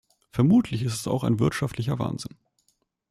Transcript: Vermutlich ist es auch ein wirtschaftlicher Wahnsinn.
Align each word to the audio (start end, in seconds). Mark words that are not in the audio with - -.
Vermutlich 0.31 0.81
ist 0.81 0.95
es 0.95 1.07
auch 1.07 1.23
ein 1.23 1.37
wirtschaftlicher 1.39 1.99
Wahnsinn. 1.99 2.35